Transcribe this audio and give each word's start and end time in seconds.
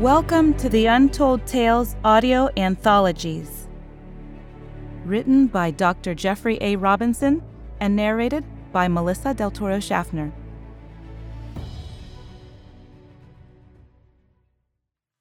Welcome 0.00 0.52
to 0.58 0.68
the 0.68 0.84
Untold 0.84 1.46
Tales 1.46 1.96
audio 2.04 2.50
anthologies. 2.58 3.66
Written 5.06 5.46
by 5.46 5.70
Dr. 5.70 6.14
Jeffrey 6.14 6.58
A. 6.60 6.76
Robinson 6.76 7.42
and 7.80 7.96
narrated 7.96 8.44
by 8.72 8.88
Melissa 8.88 9.32
Del 9.32 9.50
Toro 9.50 9.80
Schaffner. 9.80 10.34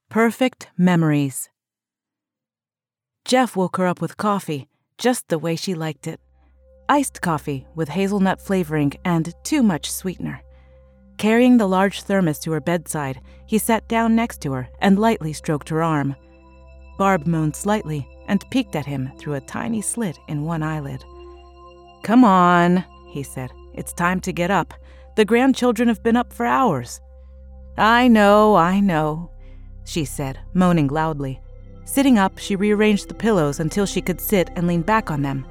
Perfect 0.09 0.67
Memories. 0.77 1.47
Jeff 3.23 3.55
woke 3.55 3.77
her 3.77 3.87
up 3.87 4.01
with 4.01 4.17
coffee, 4.17 4.67
just 4.97 5.29
the 5.29 5.39
way 5.39 5.55
she 5.55 5.73
liked 5.73 6.05
it. 6.05 6.19
Iced 6.89 7.21
coffee 7.21 7.65
with 7.75 7.87
hazelnut 7.87 8.41
flavoring 8.41 8.91
and 9.05 9.33
too 9.45 9.63
much 9.63 9.89
sweetener. 9.89 10.41
Carrying 11.17 11.57
the 11.57 11.67
large 11.67 12.01
thermos 12.01 12.39
to 12.39 12.51
her 12.51 12.59
bedside, 12.59 13.21
he 13.45 13.57
sat 13.57 13.87
down 13.87 14.15
next 14.15 14.41
to 14.41 14.51
her 14.51 14.67
and 14.79 14.99
lightly 14.99 15.31
stroked 15.31 15.69
her 15.69 15.81
arm. 15.81 16.15
Barb 16.97 17.25
moaned 17.25 17.55
slightly 17.55 18.07
and 18.27 18.49
peeked 18.51 18.75
at 18.75 18.85
him 18.85 19.11
through 19.17 19.35
a 19.35 19.41
tiny 19.41 19.81
slit 19.81 20.17
in 20.27 20.43
one 20.43 20.63
eyelid. 20.63 21.03
Come 22.03 22.23
on, 22.23 22.83
he 23.07 23.23
said. 23.23 23.51
It's 23.73 23.93
time 23.93 24.19
to 24.21 24.33
get 24.33 24.51
up. 24.51 24.73
The 25.15 25.25
grandchildren 25.25 25.87
have 25.87 26.03
been 26.03 26.17
up 26.17 26.33
for 26.33 26.45
hours. 26.45 26.99
I 27.77 28.07
know, 28.07 28.55
I 28.55 28.79
know, 28.79 29.31
she 29.85 30.05
said, 30.05 30.39
moaning 30.53 30.87
loudly. 30.87 31.41
Sitting 31.85 32.17
up, 32.17 32.37
she 32.37 32.55
rearranged 32.55 33.07
the 33.07 33.13
pillows 33.13 33.59
until 33.59 33.85
she 33.85 34.01
could 34.01 34.19
sit 34.19 34.49
and 34.55 34.67
lean 34.67 34.81
back 34.81 35.11
on 35.11 35.21
them. 35.21 35.45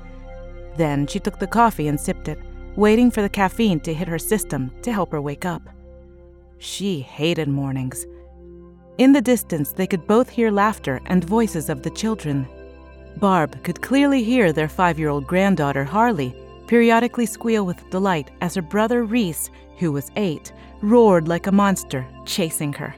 Then 0.76 1.06
she 1.06 1.20
took 1.20 1.38
the 1.38 1.46
coffee 1.46 1.88
and 1.88 2.00
sipped 2.00 2.28
it 2.28 2.38
waiting 2.76 3.10
for 3.10 3.22
the 3.22 3.28
caffeine 3.28 3.80
to 3.80 3.94
hit 3.94 4.08
her 4.08 4.18
system 4.18 4.70
to 4.82 4.92
help 4.92 5.12
her 5.12 5.20
wake 5.20 5.44
up. 5.44 5.62
She 6.58 7.00
hated 7.00 7.48
mornings. 7.48 8.06
In 8.98 9.12
the 9.12 9.20
distance, 9.20 9.72
they 9.72 9.86
could 9.86 10.06
both 10.06 10.28
hear 10.28 10.50
laughter 10.50 11.00
and 11.06 11.24
voices 11.24 11.68
of 11.68 11.82
the 11.82 11.90
children. 11.90 12.46
Barb 13.16 13.62
could 13.64 13.82
clearly 13.82 14.22
hear 14.22 14.52
their 14.52 14.68
five 14.68 14.98
year 14.98 15.08
old 15.08 15.26
granddaughter, 15.26 15.84
Harley, 15.84 16.34
periodically 16.66 17.26
squeal 17.26 17.66
with 17.66 17.90
delight 17.90 18.30
as 18.40 18.54
her 18.54 18.62
brother, 18.62 19.04
Reese, 19.04 19.50
who 19.78 19.92
was 19.92 20.10
eight, 20.16 20.52
roared 20.82 21.28
like 21.28 21.46
a 21.46 21.52
monster, 21.52 22.06
chasing 22.24 22.72
her. 22.72 22.94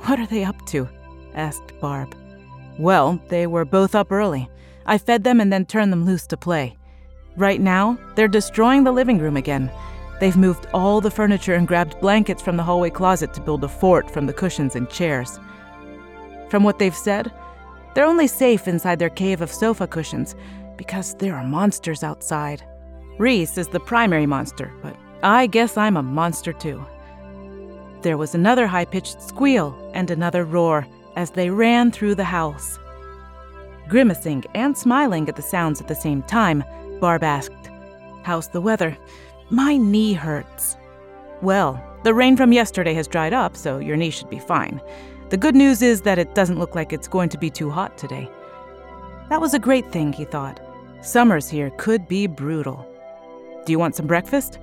What 0.00 0.18
are 0.18 0.26
they 0.26 0.44
up 0.44 0.64
to? 0.66 0.88
asked 1.34 1.78
Barb. 1.80 2.14
Well, 2.78 3.20
they 3.28 3.46
were 3.46 3.64
both 3.64 3.94
up 3.94 4.10
early. 4.10 4.48
I 4.86 4.98
fed 4.98 5.24
them 5.24 5.40
and 5.40 5.52
then 5.52 5.64
turned 5.64 5.92
them 5.92 6.04
loose 6.04 6.26
to 6.28 6.36
play. 6.36 6.76
Right 7.36 7.60
now, 7.60 7.98
they're 8.14 8.28
destroying 8.28 8.84
the 8.84 8.92
living 8.92 9.18
room 9.18 9.36
again. 9.36 9.70
They've 10.20 10.36
moved 10.36 10.66
all 10.72 11.00
the 11.00 11.10
furniture 11.10 11.54
and 11.54 11.66
grabbed 11.66 12.00
blankets 12.00 12.40
from 12.40 12.56
the 12.56 12.62
hallway 12.62 12.90
closet 12.90 13.34
to 13.34 13.40
build 13.40 13.64
a 13.64 13.68
fort 13.68 14.10
from 14.10 14.26
the 14.26 14.32
cushions 14.32 14.76
and 14.76 14.88
chairs. 14.88 15.40
From 16.48 16.62
what 16.62 16.78
they've 16.78 16.94
said, 16.94 17.32
they're 17.94 18.06
only 18.06 18.28
safe 18.28 18.68
inside 18.68 18.98
their 18.98 19.10
cave 19.10 19.40
of 19.40 19.52
sofa 19.52 19.86
cushions 19.86 20.36
because 20.76 21.14
there 21.16 21.34
are 21.34 21.44
monsters 21.44 22.04
outside. 22.04 22.62
Reese 23.18 23.58
is 23.58 23.68
the 23.68 23.80
primary 23.80 24.26
monster, 24.26 24.72
but 24.82 24.96
I 25.22 25.46
guess 25.46 25.76
I'm 25.76 25.96
a 25.96 26.02
monster 26.02 26.52
too. 26.52 26.84
There 28.02 28.18
was 28.18 28.34
another 28.34 28.66
high 28.66 28.84
pitched 28.84 29.22
squeal 29.22 29.74
and 29.94 30.10
another 30.10 30.44
roar 30.44 30.86
as 31.16 31.30
they 31.30 31.50
ran 31.50 31.90
through 31.90 32.14
the 32.14 32.24
house. 32.24 32.78
Grimacing 33.88 34.44
and 34.54 34.76
smiling 34.76 35.28
at 35.28 35.36
the 35.36 35.42
sounds 35.42 35.80
at 35.80 35.88
the 35.88 35.94
same 35.94 36.22
time, 36.22 36.64
Barb 37.00 37.22
asked. 37.22 37.70
How's 38.22 38.48
the 38.48 38.60
weather? 38.60 38.96
My 39.50 39.76
knee 39.76 40.14
hurts. 40.14 40.76
Well, 41.42 41.82
the 42.04 42.14
rain 42.14 42.36
from 42.36 42.52
yesterday 42.52 42.94
has 42.94 43.08
dried 43.08 43.32
up, 43.32 43.56
so 43.56 43.78
your 43.78 43.96
knee 43.96 44.10
should 44.10 44.30
be 44.30 44.38
fine. 44.38 44.80
The 45.30 45.36
good 45.36 45.54
news 45.54 45.82
is 45.82 46.02
that 46.02 46.18
it 46.18 46.34
doesn't 46.34 46.58
look 46.58 46.74
like 46.74 46.92
it's 46.92 47.08
going 47.08 47.28
to 47.30 47.38
be 47.38 47.50
too 47.50 47.70
hot 47.70 47.98
today. 47.98 48.28
That 49.30 49.40
was 49.40 49.54
a 49.54 49.58
great 49.58 49.90
thing, 49.90 50.12
he 50.12 50.24
thought. 50.24 50.60
Summers 51.00 51.48
here 51.48 51.70
could 51.76 52.06
be 52.08 52.26
brutal. 52.26 52.86
Do 53.64 53.72
you 53.72 53.78
want 53.78 53.96
some 53.96 54.06
breakfast? 54.06 54.58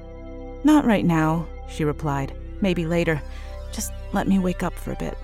Not 0.63 0.85
right 0.85 1.05
now, 1.05 1.47
she 1.67 1.83
replied. 1.83 2.35
Maybe 2.61 2.85
later. 2.85 3.21
Just 3.71 3.91
let 4.13 4.27
me 4.27 4.37
wake 4.39 4.63
up 4.63 4.73
for 4.73 4.91
a 4.91 4.97
bit. 4.97 5.17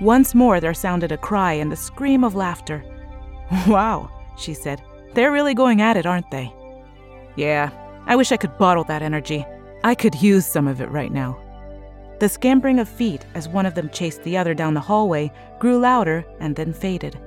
Once 0.00 0.34
more 0.34 0.60
there 0.60 0.74
sounded 0.74 1.10
a 1.10 1.16
cry 1.16 1.52
and 1.54 1.72
a 1.72 1.76
scream 1.76 2.22
of 2.22 2.34
laughter. 2.34 2.84
Wow, 3.66 4.10
she 4.38 4.54
said. 4.54 4.80
They're 5.14 5.32
really 5.32 5.54
going 5.54 5.80
at 5.80 5.96
it, 5.96 6.06
aren't 6.06 6.30
they? 6.30 6.52
Yeah, 7.36 7.70
I 8.06 8.16
wish 8.16 8.32
I 8.32 8.36
could 8.36 8.58
bottle 8.58 8.84
that 8.84 9.02
energy. 9.02 9.44
I 9.84 9.94
could 9.94 10.20
use 10.20 10.46
some 10.46 10.66
of 10.66 10.80
it 10.80 10.90
right 10.90 11.12
now. 11.12 11.38
The 12.18 12.28
scampering 12.28 12.80
of 12.80 12.88
feet 12.88 13.24
as 13.34 13.48
one 13.48 13.66
of 13.66 13.74
them 13.74 13.90
chased 13.90 14.24
the 14.24 14.36
other 14.36 14.54
down 14.54 14.74
the 14.74 14.80
hallway 14.80 15.30
grew 15.60 15.78
louder 15.78 16.24
and 16.40 16.56
then 16.56 16.72
faded. 16.72 17.18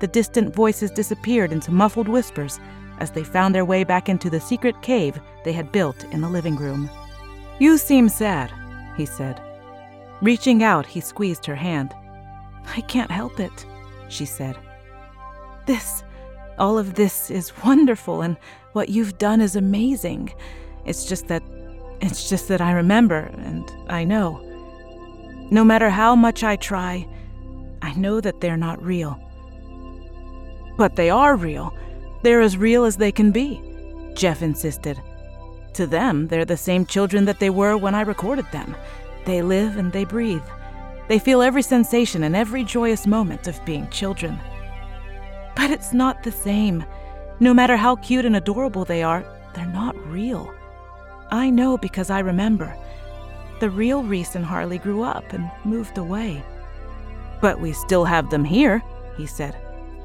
The 0.00 0.08
distant 0.08 0.54
voices 0.54 0.90
disappeared 0.90 1.52
into 1.52 1.70
muffled 1.70 2.08
whispers 2.08 2.58
as 2.98 3.10
they 3.12 3.22
found 3.22 3.54
their 3.54 3.64
way 3.64 3.84
back 3.84 4.08
into 4.08 4.28
the 4.28 4.40
secret 4.40 4.80
cave 4.82 5.20
they 5.44 5.52
had 5.52 5.72
built 5.72 6.04
in 6.04 6.20
the 6.20 6.28
living 6.28 6.56
room. 6.56 6.90
You 7.58 7.78
seem 7.78 8.08
sad, 8.08 8.52
he 8.96 9.06
said. 9.06 9.40
Reaching 10.20 10.62
out, 10.62 10.84
he 10.84 11.00
squeezed 11.00 11.46
her 11.46 11.54
hand. 11.54 11.94
I 12.76 12.80
can't 12.82 13.10
help 13.10 13.38
it, 13.38 13.66
she 14.08 14.24
said. 14.24 14.58
This 15.66 16.02
all 16.60 16.78
of 16.78 16.94
this 16.94 17.30
is 17.30 17.52
wonderful 17.64 18.22
and 18.22 18.36
what 18.74 18.90
you've 18.90 19.18
done 19.18 19.40
is 19.40 19.56
amazing. 19.56 20.32
It's 20.84 21.06
just 21.06 21.26
that 21.28 21.42
it's 22.00 22.28
just 22.30 22.48
that 22.48 22.60
I 22.60 22.72
remember 22.72 23.30
and 23.38 23.68
I 23.88 24.04
know. 24.04 24.40
No 25.50 25.64
matter 25.64 25.90
how 25.90 26.14
much 26.14 26.44
I 26.44 26.56
try, 26.56 27.06
I 27.82 27.92
know 27.94 28.20
that 28.20 28.40
they're 28.40 28.56
not 28.56 28.82
real. 28.82 29.18
But 30.78 30.96
they 30.96 31.10
are 31.10 31.36
real. 31.36 31.74
They're 32.22 32.40
as 32.40 32.56
real 32.56 32.84
as 32.84 32.96
they 32.96 33.12
can 33.12 33.32
be, 33.32 33.60
Jeff 34.14 34.40
insisted. 34.40 35.00
To 35.74 35.86
them, 35.86 36.28
they're 36.28 36.44
the 36.44 36.56
same 36.56 36.86
children 36.86 37.24
that 37.26 37.38
they 37.38 37.50
were 37.50 37.76
when 37.76 37.94
I 37.94 38.02
recorded 38.02 38.46
them. 38.52 38.76
They 39.26 39.42
live 39.42 39.76
and 39.76 39.92
they 39.92 40.04
breathe. 40.04 40.42
They 41.08 41.18
feel 41.18 41.42
every 41.42 41.62
sensation 41.62 42.22
and 42.22 42.34
every 42.36 42.64
joyous 42.64 43.06
moment 43.06 43.46
of 43.46 43.62
being 43.64 43.88
children. 43.90 44.38
But 45.60 45.72
it's 45.72 45.92
not 45.92 46.22
the 46.22 46.32
same. 46.32 46.86
No 47.38 47.52
matter 47.52 47.76
how 47.76 47.96
cute 47.96 48.24
and 48.24 48.34
adorable 48.34 48.86
they 48.86 49.02
are, 49.02 49.22
they're 49.52 49.66
not 49.66 49.94
real. 50.06 50.50
I 51.30 51.50
know 51.50 51.76
because 51.76 52.08
I 52.08 52.20
remember. 52.20 52.74
The 53.60 53.68
real 53.68 54.02
Reese 54.02 54.34
and 54.36 54.44
Harley 54.44 54.78
grew 54.78 55.02
up 55.02 55.34
and 55.34 55.50
moved 55.66 55.98
away. 55.98 56.42
But 57.42 57.60
we 57.60 57.74
still 57.74 58.06
have 58.06 58.30
them 58.30 58.42
here, 58.42 58.82
he 59.18 59.26
said. 59.26 59.54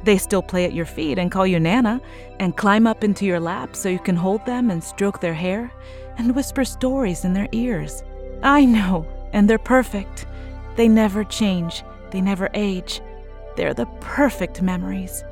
They 0.04 0.18
still 0.18 0.42
play 0.42 0.66
at 0.66 0.74
your 0.74 0.86
feet 0.86 1.18
and 1.18 1.32
call 1.32 1.48
you 1.48 1.58
Nana, 1.58 2.02
and 2.38 2.58
climb 2.58 2.86
up 2.86 3.02
into 3.02 3.26
your 3.26 3.40
lap 3.40 3.78
so 3.78 3.88
you 3.88 4.00
can 4.00 4.18
hold 4.18 4.46
them 4.46 4.70
and 4.70 4.84
stroke 4.84 5.22
their 5.22 5.34
hair, 5.34 5.72
and 6.18 6.36
whisper 6.36 6.66
stories 6.66 7.24
in 7.24 7.32
their 7.32 7.48
ears. 7.54 8.04
I 8.44 8.66
know, 8.66 9.08
and 9.32 9.50
they're 9.50 9.58
perfect. 9.58 10.26
They 10.76 10.90
never 10.90 11.24
change, 11.24 11.82
they 12.12 12.20
never 12.20 12.50
age. 12.54 13.00
They're 13.56 13.74
the 13.74 13.86
perfect 14.02 14.62
memories. 14.62 15.24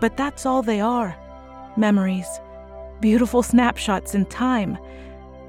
But 0.00 0.16
that's 0.16 0.46
all 0.46 0.62
they 0.62 0.80
are 0.80 1.16
memories, 1.76 2.26
beautiful 3.00 3.42
snapshots 3.42 4.14
in 4.14 4.26
time, 4.26 4.76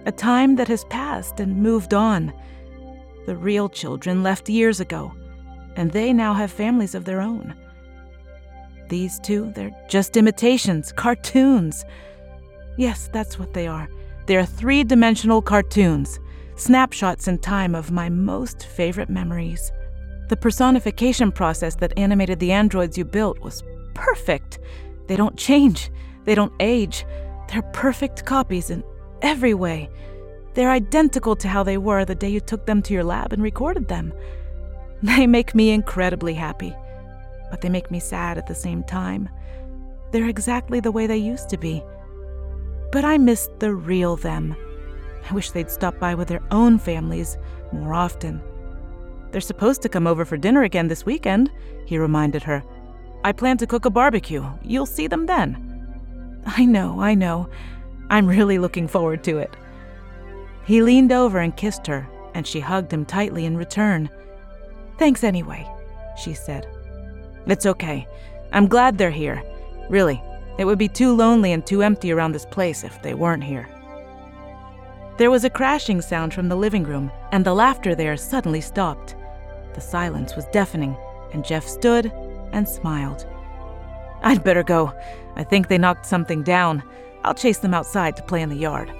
a 0.05 0.11
time 0.11 0.55
that 0.57 0.67
has 0.67 0.85
passed 0.85 1.39
and 1.39 1.57
moved 1.57 1.93
on. 1.93 2.31
The 3.25 3.35
real 3.35 3.67
children 3.67 4.21
left 4.23 4.47
years 4.49 4.79
ago, 4.79 5.11
and 5.75 5.91
they 5.91 6.13
now 6.13 6.33
have 6.33 6.51
families 6.51 6.95
of 6.95 7.05
their 7.05 7.21
own. 7.21 7.55
These 8.89 9.19
two, 9.19 9.51
they're 9.55 9.75
just 9.87 10.17
imitations, 10.17 10.91
cartoons. 10.91 11.85
Yes, 12.77 13.09
that's 13.11 13.37
what 13.37 13.53
they 13.53 13.67
are. 13.67 13.87
They're 14.25 14.45
three 14.45 14.83
dimensional 14.83 15.41
cartoons, 15.41 16.19
snapshots 16.55 17.27
in 17.27 17.39
time 17.39 17.75
of 17.75 17.91
my 17.91 18.09
most 18.09 18.65
favorite 18.65 19.09
memories. 19.09 19.71
The 20.29 20.37
personification 20.37 21.31
process 21.31 21.75
that 21.75 21.97
animated 21.97 22.39
the 22.39 22.51
androids 22.51 22.97
you 22.97 23.05
built 23.05 23.39
was 23.39 23.63
perfect. 23.93 24.59
They 25.07 25.15
don't 25.15 25.37
change, 25.37 25.91
they 26.25 26.35
don't 26.35 26.53
age. 26.59 27.05
They're 27.47 27.71
perfect 27.73 28.25
copies 28.25 28.69
in 28.69 28.83
every 29.21 29.53
way. 29.53 29.89
They're 30.53 30.71
identical 30.71 31.35
to 31.37 31.47
how 31.47 31.63
they 31.63 31.77
were 31.77 32.05
the 32.05 32.15
day 32.15 32.29
you 32.29 32.39
took 32.39 32.65
them 32.65 32.81
to 32.83 32.93
your 32.93 33.03
lab 33.03 33.33
and 33.33 33.41
recorded 33.41 33.87
them. 33.87 34.13
They 35.01 35.27
make 35.27 35.55
me 35.55 35.69
incredibly 35.69 36.33
happy, 36.33 36.75
but 37.49 37.61
they 37.61 37.69
make 37.69 37.89
me 37.89 38.01
sad 38.01 38.37
at 38.37 38.47
the 38.47 38.53
same 38.55 38.83
time. 38.83 39.29
They're 40.11 40.27
exactly 40.27 40.81
the 40.81 40.91
way 40.91 41.07
they 41.07 41.15
used 41.15 41.47
to 41.49 41.57
be. 41.57 41.81
But 42.91 43.05
I 43.05 43.17
miss 43.17 43.49
the 43.59 43.73
real 43.73 44.17
them. 44.17 44.57
I 45.29 45.33
wish 45.33 45.51
they'd 45.51 45.71
stop 45.71 45.97
by 45.99 46.15
with 46.15 46.27
their 46.27 46.43
own 46.51 46.79
families 46.79 47.37
more 47.71 47.93
often. 47.93 48.41
They're 49.31 49.41
supposed 49.41 49.81
to 49.83 49.89
come 49.89 50.07
over 50.07 50.25
for 50.25 50.37
dinner 50.37 50.63
again 50.63 50.87
this 50.87 51.05
weekend, 51.05 51.51
he 51.85 51.97
reminded 51.97 52.43
her. 52.43 52.63
I 53.23 53.33
plan 53.33 53.57
to 53.57 53.67
cook 53.67 53.85
a 53.85 53.89
barbecue. 53.89 54.45
You'll 54.63 54.85
see 54.85 55.07
them 55.07 55.25
then. 55.25 55.65
I 56.45 56.65
know, 56.65 57.01
I 57.01 57.15
know. 57.15 57.49
I'm 58.09 58.27
really 58.27 58.57
looking 58.57 58.87
forward 58.87 59.23
to 59.25 59.37
it. 59.37 59.55
He 60.65 60.81
leaned 60.81 61.11
over 61.11 61.39
and 61.39 61.55
kissed 61.55 61.85
her, 61.87 62.07
and 62.33 62.47
she 62.47 62.59
hugged 62.59 62.93
him 62.93 63.05
tightly 63.05 63.45
in 63.45 63.57
return. 63.57 64.09
Thanks 64.97 65.23
anyway, 65.23 65.69
she 66.17 66.33
said. 66.33 66.67
It's 67.45 67.65
okay. 67.65 68.07
I'm 68.53 68.67
glad 68.67 68.97
they're 68.97 69.11
here. 69.11 69.43
Really, 69.89 70.21
it 70.57 70.65
would 70.65 70.77
be 70.77 70.87
too 70.87 71.13
lonely 71.13 71.51
and 71.51 71.65
too 71.65 71.81
empty 71.81 72.11
around 72.11 72.31
this 72.31 72.45
place 72.45 72.83
if 72.83 73.01
they 73.01 73.13
weren't 73.13 73.43
here. 73.43 73.67
There 75.17 75.31
was 75.31 75.43
a 75.43 75.49
crashing 75.49 76.01
sound 76.01 76.33
from 76.33 76.47
the 76.47 76.55
living 76.55 76.83
room, 76.83 77.11
and 77.31 77.45
the 77.45 77.53
laughter 77.53 77.95
there 77.95 78.15
suddenly 78.15 78.61
stopped. 78.61 79.15
The 79.73 79.81
silence 79.81 80.35
was 80.35 80.45
deafening, 80.53 80.95
and 81.33 81.43
Jeff 81.43 81.67
stood 81.67 82.11
and 82.51 82.67
smiled. 82.67 83.25
I'd 84.21 84.43
better 84.43 84.63
go. 84.63 84.93
I 85.35 85.43
think 85.43 85.67
they 85.67 85.77
knocked 85.77 86.05
something 86.05 86.43
down. 86.43 86.83
I'll 87.23 87.33
chase 87.33 87.59
them 87.59 87.73
outside 87.73 88.15
to 88.17 88.23
play 88.23 88.41
in 88.41 88.49
the 88.49 88.55
yard. 88.55 88.91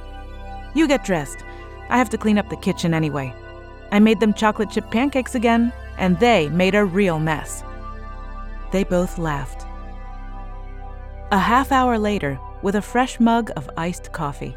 You 0.74 0.88
get 0.88 1.04
dressed. 1.04 1.44
I 1.90 1.98
have 1.98 2.10
to 2.12 2.18
clean 2.18 2.38
up 2.38 2.50
the 2.50 2.56
kitchen 2.57 2.94
anyway. 2.94 3.34
I 3.92 4.00
made 4.00 4.19
them 4.19 4.34
chocolate 4.34 4.69
chip 4.69 4.90
pancakes 4.92 5.36
again, 5.36 5.74
and 5.98 6.19
they 6.19 6.50
made 6.50 6.75
a 6.75 6.86
real 6.86 7.19
mess. 7.19 7.63
They 8.72 8.84
both 8.84 9.18
laughed. 9.18 9.66
A 11.31 11.40
half 11.40 11.72
hour 11.72 11.98
later, 11.98 12.40
with 12.62 12.75
a 12.75 12.81
fresh 12.81 13.19
mug 13.19 13.52
of 13.56 13.69
iced 13.78 14.12
coffee. 14.12 14.56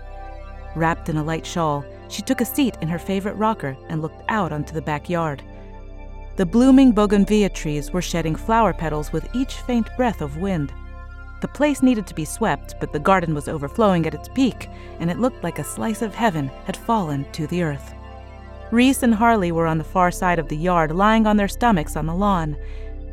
Wrapped 0.75 1.09
in 1.09 1.17
a 1.17 1.25
light 1.25 1.47
shawl, 1.47 1.85
she 2.09 2.23
took 2.23 2.41
a 2.41 2.47
seat 2.47 2.77
in 2.81 2.89
her 2.89 2.99
favorite 2.99 3.37
rocker 3.37 3.77
and 3.89 4.03
looked 4.03 4.23
out 4.29 4.53
onto 4.53 4.75
the 4.75 4.83
backyard. 4.83 5.43
The 6.37 6.47
blooming 6.47 6.93
bougainvillea 6.93 7.51
trees 7.51 7.91
were 7.91 8.01
shedding 8.01 8.35
flower 8.35 8.73
petals 8.73 9.13
with 9.13 9.29
each 9.35 9.57
faint 9.57 9.89
breath 9.99 10.23
of 10.23 10.39
wind. 10.39 10.73
The 11.43 11.49
place 11.49 11.83
needed 11.83 12.07
to 12.07 12.15
be 12.15 12.25
swept, 12.25 12.77
but 12.81 12.93
the 12.93 12.99
garden 12.99 13.35
was 13.35 13.49
overflowing 13.49 14.07
at 14.07 14.15
its 14.15 14.29
peak, 14.29 14.69
and 14.99 15.11
it 15.11 15.19
looked 15.19 15.45
like 15.45 15.59
a 15.59 15.65
slice 15.65 16.01
of 16.01 16.15
heaven 16.15 16.51
had 16.65 16.77
fallen 16.77 17.31
to 17.33 17.47
the 17.47 17.63
earth. 17.63 17.93
Reese 18.71 19.03
and 19.03 19.15
Harley 19.15 19.53
were 19.53 19.67
on 19.67 19.77
the 19.77 19.85
far 19.85 20.11
side 20.11 20.39
of 20.39 20.49
the 20.49 20.57
yard, 20.57 20.93
lying 20.93 21.27
on 21.27 21.37
their 21.37 21.49
stomachs 21.49 21.97
on 21.97 22.07
the 22.07 22.15
lawn. 22.15 22.57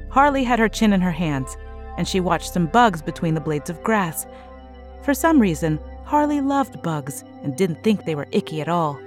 Harley 0.10 0.46
had 0.46 0.60
her 0.60 0.70
chin 0.70 0.94
in 0.94 1.02
her 1.02 1.12
hands, 1.12 1.58
and 1.98 2.08
she 2.08 2.22
watched 2.22 2.54
some 2.54 2.68
bugs 2.68 3.02
between 3.02 3.34
the 3.34 3.42
blades 3.42 3.70
of 3.70 3.84
grass. 3.84 4.26
For 5.02 5.14
some 5.14 5.40
reason, 5.40 5.78
Harley 6.06 6.40
loved 6.40 6.82
bugs 6.82 7.26
and 7.44 7.58
didn't 7.58 7.84
think 7.84 8.06
they 8.06 8.16
were 8.16 8.28
icky 8.32 8.62
at 8.62 8.70
all. 8.70 8.98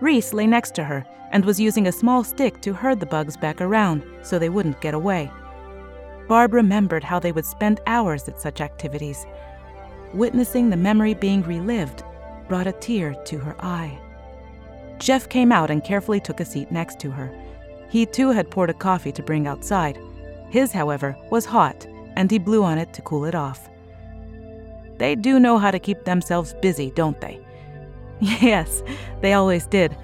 Reese 0.00 0.32
lay 0.32 0.46
next 0.46 0.74
to 0.76 0.84
her 0.84 1.04
and 1.30 1.44
was 1.44 1.60
using 1.60 1.86
a 1.86 1.92
small 1.92 2.24
stick 2.24 2.60
to 2.62 2.72
herd 2.72 3.00
the 3.00 3.06
bugs 3.06 3.36
back 3.36 3.60
around 3.60 4.02
so 4.22 4.38
they 4.38 4.48
wouldn't 4.48 4.80
get 4.80 4.94
away. 4.94 5.30
Barb 6.28 6.54
remembered 6.54 7.04
how 7.04 7.18
they 7.18 7.32
would 7.32 7.44
spend 7.44 7.80
hours 7.86 8.28
at 8.28 8.40
such 8.40 8.60
activities. 8.60 9.26
Witnessing 10.14 10.70
the 10.70 10.76
memory 10.76 11.14
being 11.14 11.42
relived 11.42 12.02
brought 12.48 12.66
a 12.66 12.72
tear 12.72 13.14
to 13.24 13.38
her 13.38 13.56
eye. 13.60 13.98
Jeff 14.98 15.28
came 15.28 15.50
out 15.50 15.70
and 15.70 15.84
carefully 15.84 16.20
took 16.20 16.40
a 16.40 16.44
seat 16.44 16.70
next 16.70 16.98
to 17.00 17.10
her. 17.10 17.32
He 17.88 18.06
too 18.06 18.30
had 18.30 18.50
poured 18.50 18.70
a 18.70 18.74
coffee 18.74 19.12
to 19.12 19.22
bring 19.22 19.46
outside. 19.46 19.98
His, 20.50 20.72
however, 20.72 21.16
was 21.30 21.44
hot, 21.44 21.86
and 22.16 22.30
he 22.30 22.38
blew 22.38 22.62
on 22.62 22.78
it 22.78 22.92
to 22.94 23.02
cool 23.02 23.24
it 23.24 23.34
off. 23.34 23.68
They 24.98 25.14
do 25.14 25.40
know 25.40 25.58
how 25.58 25.70
to 25.70 25.78
keep 25.78 26.04
themselves 26.04 26.54
busy, 26.60 26.90
don't 26.90 27.20
they? 27.20 27.40
Yes, 28.42 28.82
they 29.22 29.32
always 29.32 29.66
did. 29.66 29.96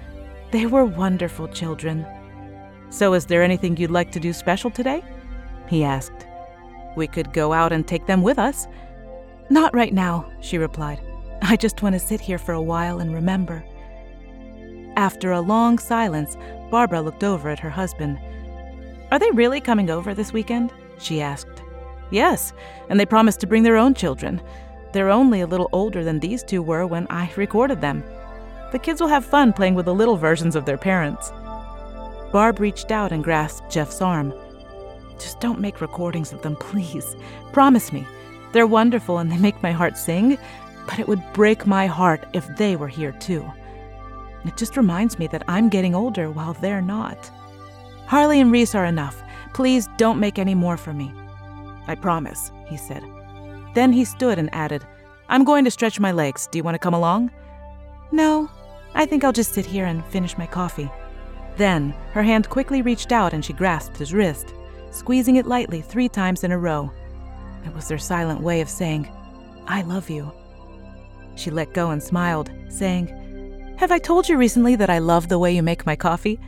They 0.51 0.65
were 0.65 0.85
wonderful 0.85 1.47
children. 1.47 2.05
So, 2.89 3.13
is 3.13 3.25
there 3.25 3.43
anything 3.43 3.77
you'd 3.77 3.91
like 3.91 4.11
to 4.13 4.19
do 4.19 4.33
special 4.33 4.71
today? 4.71 5.03
He 5.67 5.83
asked. 5.83 6.25
We 6.95 7.07
could 7.07 7.31
go 7.31 7.53
out 7.53 7.71
and 7.71 7.87
take 7.87 8.07
them 8.07 8.23
with 8.23 8.39
us. 8.39 8.67
Not 9.49 9.75
right 9.75 9.93
now, 9.93 10.31
she 10.41 10.57
replied. 10.57 10.99
I 11.43 11.57
just 11.57 11.83
want 11.83 11.93
to 11.93 11.99
sit 11.99 12.19
here 12.19 12.39
for 12.39 12.53
a 12.53 12.61
while 12.61 12.99
and 12.99 13.13
remember. 13.13 13.63
After 14.95 15.31
a 15.31 15.41
long 15.41 15.77
silence, 15.77 16.35
Barbara 16.71 17.01
looked 17.01 17.23
over 17.23 17.49
at 17.49 17.59
her 17.59 17.69
husband. 17.69 18.17
Are 19.11 19.19
they 19.19 19.29
really 19.31 19.61
coming 19.61 19.89
over 19.91 20.13
this 20.13 20.33
weekend? 20.33 20.73
she 20.97 21.21
asked. 21.21 21.61
Yes, 22.09 22.51
and 22.89 22.99
they 22.99 23.05
promised 23.05 23.39
to 23.41 23.47
bring 23.47 23.63
their 23.63 23.77
own 23.77 23.93
children. 23.93 24.41
They're 24.97 25.11
only 25.11 25.41
a 25.41 25.45
little 25.45 25.69
older 25.73 26.03
than 26.03 26.19
these 26.19 26.41
two 26.41 26.63
were 26.63 26.87
when 26.87 27.05
I 27.11 27.31
recorded 27.37 27.81
them. 27.81 28.03
The 28.71 28.79
kids 28.79 28.99
will 28.99 29.09
have 29.09 29.23
fun 29.23 29.53
playing 29.53 29.75
with 29.75 29.85
the 29.85 29.93
little 29.93 30.17
versions 30.17 30.55
of 30.55 30.65
their 30.65 30.75
parents. 30.75 31.31
Barb 32.31 32.59
reached 32.59 32.89
out 32.89 33.11
and 33.11 33.23
grasped 33.23 33.71
Jeff's 33.71 34.01
arm. 34.01 34.33
Just 35.19 35.39
don't 35.39 35.59
make 35.59 35.81
recordings 35.81 36.33
of 36.33 36.41
them, 36.41 36.55
please. 36.55 37.15
Promise 37.53 37.93
me. 37.93 38.07
They're 38.53 38.65
wonderful 38.65 39.19
and 39.19 39.31
they 39.31 39.37
make 39.37 39.61
my 39.61 39.71
heart 39.71 39.99
sing, 39.99 40.35
but 40.87 40.97
it 40.97 41.07
would 41.07 41.21
break 41.31 41.67
my 41.67 41.85
heart 41.85 42.25
if 42.33 42.47
they 42.57 42.75
were 42.75 42.87
here 42.87 43.11
too. 43.11 43.45
It 44.45 44.57
just 44.57 44.77
reminds 44.77 45.19
me 45.19 45.27
that 45.27 45.43
I'm 45.47 45.69
getting 45.69 45.93
older 45.93 46.31
while 46.31 46.53
they're 46.53 46.81
not. 46.81 47.29
Harley 48.07 48.41
and 48.41 48.51
Reese 48.51 48.73
are 48.73 48.85
enough. 48.85 49.21
Please 49.53 49.87
don't 49.97 50.19
make 50.19 50.39
any 50.39 50.55
more 50.55 50.75
for 50.75 50.91
me. 50.91 51.13
I 51.85 51.93
promise, 51.93 52.51
he 52.65 52.77
said. 52.77 53.03
Then 53.77 53.93
he 53.93 54.05
stood 54.05 54.39
and 54.39 54.49
added, 54.55 54.83
I'm 55.29 55.43
going 55.43 55.63
to 55.65 55.69
stretch 55.69 55.99
my 55.99 56.11
legs. 56.11 56.47
Do 56.47 56.57
you 56.57 56.63
want 56.63 56.73
to 56.73 56.79
come 56.79 56.95
along? 56.95 57.29
No, 58.11 58.49
I 58.95 59.05
think 59.05 59.23
I'll 59.23 59.31
just 59.31 59.53
sit 59.53 59.67
here 59.67 59.85
and 59.85 60.03
finish 60.07 60.35
my 60.35 60.47
coffee. 60.47 60.89
Then 61.57 61.93
her 62.13 62.23
hand 62.23 62.49
quickly 62.49 62.81
reached 62.81 63.11
out 63.11 63.33
and 63.33 63.45
she 63.45 63.53
grasped 63.53 63.95
his 63.95 64.15
wrist, 64.15 64.51
squeezing 64.89 65.35
it 65.35 65.45
lightly 65.45 65.81
three 65.81 66.09
times 66.09 66.43
in 66.43 66.51
a 66.51 66.57
row. 66.57 66.91
It 67.67 67.75
was 67.75 67.87
their 67.87 67.99
silent 67.99 68.41
way 68.41 68.61
of 68.61 68.69
saying, 68.69 69.07
I 69.67 69.83
love 69.83 70.09
you. 70.09 70.31
She 71.35 71.51
let 71.51 71.75
go 71.75 71.91
and 71.91 72.01
smiled, 72.01 72.49
saying, 72.69 73.75
have 73.77 73.91
I 73.91 73.99
told 73.99 74.27
you 74.27 74.37
recently 74.37 74.75
that 74.77 74.89
I 74.89 74.97
love 74.97 75.29
the 75.29 75.37
way 75.37 75.55
you 75.55 75.61
make 75.61 75.85
my 75.85 75.95
coffee? 75.95 76.39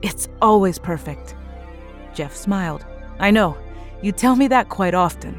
It's 0.00 0.26
always 0.40 0.78
perfect. 0.78 1.34
Jeff 2.14 2.34
smiled. 2.34 2.86
I 3.18 3.30
know. 3.30 3.58
You 4.00 4.10
tell 4.10 4.36
me 4.36 4.48
that 4.48 4.70
quite 4.70 4.94
often. 4.94 5.38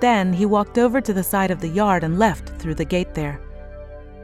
Then 0.00 0.32
he 0.32 0.46
walked 0.46 0.78
over 0.78 1.00
to 1.00 1.12
the 1.12 1.22
side 1.22 1.50
of 1.50 1.60
the 1.60 1.68
yard 1.68 2.04
and 2.04 2.18
left 2.18 2.48
through 2.58 2.74
the 2.74 2.84
gate 2.84 3.14
there. 3.14 3.40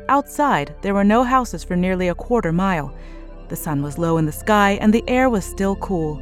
Outside, 0.08 0.74
there 0.82 0.94
were 0.94 1.04
no 1.04 1.22
houses 1.22 1.64
for 1.64 1.76
nearly 1.76 2.08
a 2.08 2.14
quarter 2.14 2.52
mile. 2.52 2.94
The 3.48 3.56
sun 3.56 3.82
was 3.82 3.98
low 3.98 4.18
in 4.18 4.26
the 4.26 4.32
sky 4.32 4.78
and 4.80 4.92
the 4.92 5.04
air 5.08 5.28
was 5.28 5.44
still 5.44 5.76
cool. 5.76 6.20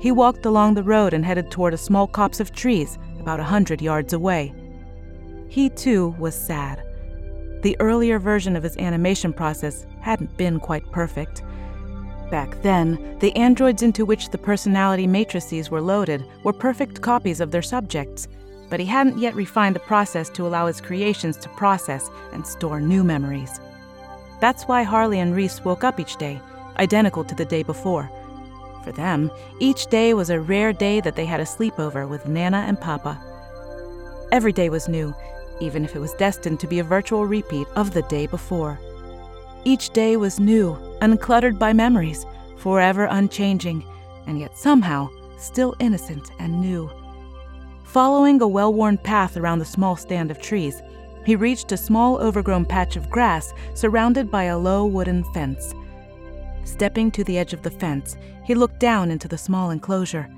He 0.00 0.12
walked 0.12 0.44
along 0.44 0.74
the 0.74 0.82
road 0.82 1.14
and 1.14 1.24
headed 1.24 1.50
toward 1.50 1.72
a 1.72 1.78
small 1.78 2.06
copse 2.06 2.40
of 2.40 2.52
trees 2.52 2.98
about 3.18 3.40
a 3.40 3.44
hundred 3.44 3.80
yards 3.80 4.12
away. 4.12 4.52
He 5.48 5.70
too 5.70 6.14
was 6.18 6.34
sad. 6.34 6.82
The 7.62 7.76
earlier 7.80 8.18
version 8.18 8.56
of 8.56 8.62
his 8.62 8.76
animation 8.76 9.32
process 9.32 9.86
hadn't 10.00 10.36
been 10.36 10.60
quite 10.60 10.84
perfect. 10.92 11.42
Back 12.30 12.60
then, 12.62 13.16
the 13.20 13.34
androids 13.36 13.82
into 13.82 14.04
which 14.04 14.28
the 14.28 14.38
personality 14.38 15.06
matrices 15.06 15.70
were 15.70 15.80
loaded 15.80 16.24
were 16.42 16.52
perfect 16.52 17.00
copies 17.00 17.40
of 17.40 17.50
their 17.50 17.62
subjects, 17.62 18.28
but 18.70 18.80
he 18.80 18.86
hadn't 18.86 19.18
yet 19.18 19.34
refined 19.34 19.76
the 19.76 19.80
process 19.80 20.28
to 20.30 20.46
allow 20.46 20.66
his 20.66 20.80
creations 20.80 21.36
to 21.38 21.48
process 21.50 22.08
and 22.32 22.46
store 22.46 22.80
new 22.80 23.04
memories. 23.04 23.60
That's 24.40 24.64
why 24.64 24.82
Harley 24.82 25.20
and 25.20 25.34
Reese 25.34 25.64
woke 25.64 25.84
up 25.84 26.00
each 26.00 26.16
day, 26.16 26.40
identical 26.78 27.24
to 27.24 27.34
the 27.34 27.44
day 27.44 27.62
before. 27.62 28.10
For 28.82 28.92
them, 28.92 29.30
each 29.60 29.86
day 29.86 30.12
was 30.12 30.30
a 30.30 30.40
rare 30.40 30.72
day 30.72 31.00
that 31.00 31.16
they 31.16 31.24
had 31.24 31.40
a 31.40 31.44
sleepover 31.44 32.08
with 32.08 32.28
Nana 32.28 32.64
and 32.66 32.80
Papa. 32.80 33.18
Every 34.32 34.52
day 34.52 34.68
was 34.68 34.88
new, 34.88 35.14
even 35.60 35.84
if 35.84 35.94
it 35.94 36.00
was 36.00 36.12
destined 36.14 36.60
to 36.60 36.66
be 36.66 36.80
a 36.80 36.84
virtual 36.84 37.24
repeat 37.24 37.66
of 37.76 37.92
the 37.92 38.02
day 38.02 38.26
before. 38.26 38.78
Each 39.64 39.88
day 39.90 40.16
was 40.16 40.38
new, 40.38 40.74
uncluttered 41.00 41.58
by 41.58 41.72
memories, 41.72 42.26
forever 42.58 43.06
unchanging, 43.10 43.84
and 44.26 44.38
yet 44.38 44.58
somehow 44.58 45.08
still 45.38 45.74
innocent 45.80 46.30
and 46.38 46.60
new. 46.60 46.90
Following 47.94 48.42
a 48.42 48.48
well 48.48 48.74
worn 48.74 48.98
path 48.98 49.36
around 49.36 49.60
the 49.60 49.64
small 49.64 49.94
stand 49.94 50.32
of 50.32 50.42
trees, 50.42 50.82
he 51.24 51.36
reached 51.36 51.70
a 51.70 51.76
small 51.76 52.18
overgrown 52.18 52.64
patch 52.64 52.96
of 52.96 53.08
grass 53.08 53.54
surrounded 53.74 54.32
by 54.32 54.44
a 54.44 54.58
low 54.58 54.84
wooden 54.84 55.22
fence. 55.32 55.72
Stepping 56.64 57.12
to 57.12 57.22
the 57.22 57.38
edge 57.38 57.52
of 57.52 57.62
the 57.62 57.70
fence, 57.70 58.16
he 58.42 58.56
looked 58.56 58.80
down 58.80 59.12
into 59.12 59.28
the 59.28 59.38
small 59.38 59.70
enclosure. 59.70 60.28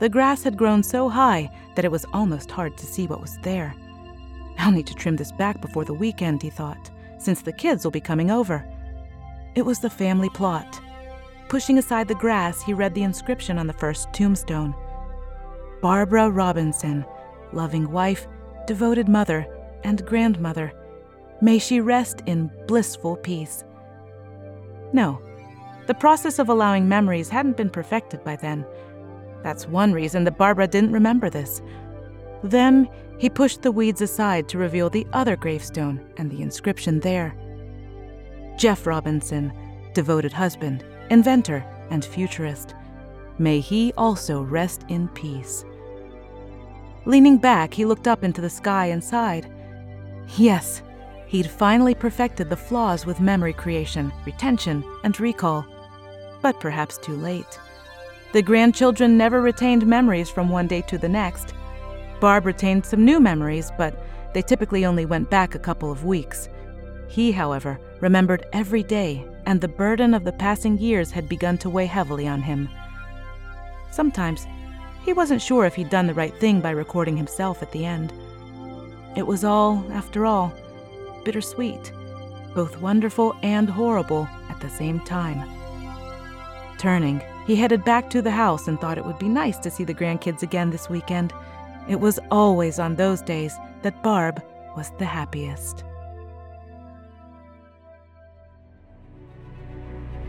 The 0.00 0.08
grass 0.08 0.42
had 0.42 0.58
grown 0.58 0.82
so 0.82 1.08
high 1.08 1.52
that 1.76 1.84
it 1.84 1.90
was 1.92 2.04
almost 2.12 2.50
hard 2.50 2.76
to 2.78 2.86
see 2.86 3.06
what 3.06 3.20
was 3.20 3.38
there. 3.42 3.76
I'll 4.58 4.72
need 4.72 4.88
to 4.88 4.94
trim 4.94 5.14
this 5.14 5.30
back 5.30 5.60
before 5.60 5.84
the 5.84 5.94
weekend, 5.94 6.42
he 6.42 6.50
thought, 6.50 6.90
since 7.16 7.42
the 7.42 7.52
kids 7.52 7.84
will 7.84 7.92
be 7.92 8.00
coming 8.00 8.32
over. 8.32 8.66
It 9.54 9.62
was 9.62 9.78
the 9.78 9.88
family 9.88 10.30
plot. 10.30 10.80
Pushing 11.48 11.78
aside 11.78 12.08
the 12.08 12.16
grass, 12.16 12.60
he 12.60 12.74
read 12.74 12.92
the 12.92 13.04
inscription 13.04 13.56
on 13.56 13.68
the 13.68 13.72
first 13.72 14.12
tombstone 14.12 14.74
Barbara 15.82 16.30
Robinson, 16.30 17.04
loving 17.52 17.90
wife, 17.90 18.28
devoted 18.68 19.08
mother, 19.08 19.44
and 19.82 20.06
grandmother. 20.06 20.72
May 21.40 21.58
she 21.58 21.80
rest 21.80 22.22
in 22.26 22.52
blissful 22.68 23.16
peace. 23.16 23.64
No, 24.92 25.20
the 25.88 25.94
process 25.94 26.38
of 26.38 26.48
allowing 26.48 26.88
memories 26.88 27.28
hadn't 27.28 27.56
been 27.56 27.68
perfected 27.68 28.22
by 28.22 28.36
then. 28.36 28.64
That's 29.42 29.66
one 29.66 29.92
reason 29.92 30.22
that 30.22 30.38
Barbara 30.38 30.68
didn't 30.68 30.92
remember 30.92 31.28
this. 31.28 31.60
Then 32.44 32.88
he 33.18 33.28
pushed 33.28 33.62
the 33.62 33.72
weeds 33.72 34.02
aside 34.02 34.48
to 34.50 34.58
reveal 34.58 34.88
the 34.88 35.06
other 35.12 35.34
gravestone 35.34 36.00
and 36.16 36.30
the 36.30 36.42
inscription 36.42 37.00
there 37.00 37.34
Jeff 38.56 38.86
Robinson, 38.86 39.52
devoted 39.94 40.32
husband, 40.32 40.84
inventor, 41.10 41.64
and 41.90 42.04
futurist. 42.04 42.76
May 43.38 43.58
he 43.58 43.92
also 43.96 44.42
rest 44.42 44.84
in 44.88 45.08
peace. 45.08 45.64
Leaning 47.04 47.36
back, 47.36 47.74
he 47.74 47.84
looked 47.84 48.06
up 48.06 48.22
into 48.22 48.40
the 48.40 48.50
sky 48.50 48.86
and 48.86 49.02
sighed. 49.02 49.50
Yes, 50.36 50.82
he'd 51.26 51.50
finally 51.50 51.94
perfected 51.94 52.48
the 52.48 52.56
flaws 52.56 53.04
with 53.04 53.20
memory 53.20 53.52
creation, 53.52 54.12
retention, 54.24 54.84
and 55.02 55.18
recall. 55.18 55.66
But 56.42 56.60
perhaps 56.60 56.98
too 56.98 57.16
late. 57.16 57.58
The 58.32 58.42
grandchildren 58.42 59.18
never 59.18 59.42
retained 59.42 59.86
memories 59.86 60.30
from 60.30 60.48
one 60.48 60.66
day 60.66 60.80
to 60.82 60.96
the 60.96 61.08
next. 61.08 61.54
Barb 62.20 62.46
retained 62.46 62.86
some 62.86 63.04
new 63.04 63.18
memories, 63.18 63.70
but 63.76 63.98
they 64.32 64.42
typically 64.42 64.86
only 64.86 65.04
went 65.04 65.28
back 65.28 65.54
a 65.54 65.58
couple 65.58 65.90
of 65.90 66.04
weeks. 66.04 66.48
He, 67.08 67.32
however, 67.32 67.78
remembered 68.00 68.46
every 68.52 68.82
day, 68.82 69.26
and 69.44 69.60
the 69.60 69.68
burden 69.68 70.14
of 70.14 70.24
the 70.24 70.32
passing 70.32 70.78
years 70.78 71.10
had 71.10 71.28
begun 71.28 71.58
to 71.58 71.68
weigh 71.68 71.86
heavily 71.86 72.26
on 72.26 72.40
him. 72.40 72.68
Sometimes 73.90 74.46
he 75.04 75.12
wasn't 75.12 75.42
sure 75.42 75.64
if 75.64 75.74
he'd 75.74 75.90
done 75.90 76.06
the 76.06 76.14
right 76.14 76.34
thing 76.38 76.60
by 76.60 76.70
recording 76.70 77.16
himself 77.16 77.62
at 77.62 77.72
the 77.72 77.84
end. 77.84 78.12
It 79.16 79.26
was 79.26 79.44
all, 79.44 79.84
after 79.92 80.24
all, 80.24 80.52
bittersweet, 81.24 81.92
both 82.54 82.80
wonderful 82.80 83.34
and 83.42 83.68
horrible 83.68 84.28
at 84.48 84.60
the 84.60 84.70
same 84.70 85.00
time. 85.00 85.48
Turning, 86.78 87.22
he 87.46 87.56
headed 87.56 87.84
back 87.84 88.10
to 88.10 88.22
the 88.22 88.30
house 88.30 88.68
and 88.68 88.80
thought 88.80 88.98
it 88.98 89.04
would 89.04 89.18
be 89.18 89.28
nice 89.28 89.58
to 89.58 89.70
see 89.70 89.84
the 89.84 89.94
grandkids 89.94 90.42
again 90.42 90.70
this 90.70 90.88
weekend. 90.88 91.32
It 91.88 92.00
was 92.00 92.18
always 92.30 92.78
on 92.78 92.96
those 92.96 93.20
days 93.22 93.56
that 93.82 94.02
Barb 94.02 94.42
was 94.76 94.90
the 94.98 95.04
happiest. 95.04 95.84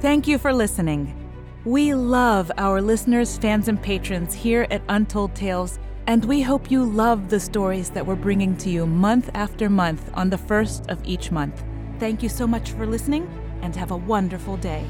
Thank 0.02 0.28
you 0.28 0.38
for 0.38 0.52
listening. 0.52 1.23
We 1.66 1.94
love 1.94 2.52
our 2.58 2.82
listeners, 2.82 3.38
fans, 3.38 3.70
and 3.70 3.82
patrons 3.82 4.34
here 4.34 4.68
at 4.70 4.82
Untold 4.90 5.34
Tales, 5.34 5.80
and 6.08 6.26
we 6.26 6.42
hope 6.42 6.70
you 6.70 6.84
love 6.84 7.30
the 7.30 7.40
stories 7.40 7.90
that 7.92 8.06
we're 8.06 8.18
bringing 8.18 8.58
to 8.58 8.70
you 8.70 8.86
month 8.86 9.30
after 9.34 9.70
month 9.70 10.12
on 10.14 10.30
the 10.30 10.38
first 10.38 10.90
of 10.90 11.00
each 11.06 11.32
month. 11.32 11.64
Thank 12.00 12.22
you 12.22 12.28
so 12.28 12.46
much 12.46 12.72
for 12.72 12.86
listening, 12.86 13.30
and 13.62 13.74
have 13.78 13.92
a 13.92 13.96
wonderful 13.96 14.58
day. 14.58 14.86